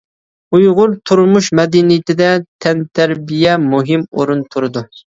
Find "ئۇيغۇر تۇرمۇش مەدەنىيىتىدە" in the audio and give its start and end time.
0.57-2.33